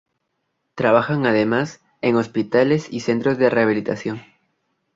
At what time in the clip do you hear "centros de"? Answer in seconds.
3.01-3.51